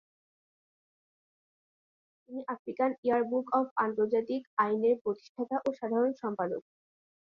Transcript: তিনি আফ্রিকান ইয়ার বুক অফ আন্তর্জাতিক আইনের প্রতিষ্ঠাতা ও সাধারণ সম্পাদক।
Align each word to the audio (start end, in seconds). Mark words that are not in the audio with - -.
তিনি 2.23 2.41
আফ্রিকান 2.47 2.91
ইয়ার 3.03 3.21
বুক 3.31 3.45
অফ 3.53 3.65
আন্তর্জাতিক 3.77 4.41
আইনের 4.57 4.95
প্রতিষ্ঠাতা 5.03 5.55
ও 5.59 5.69
সাধারণ 5.79 6.11
সম্পাদক। 6.21 6.61